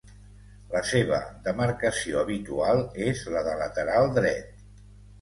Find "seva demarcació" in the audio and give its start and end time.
0.91-2.21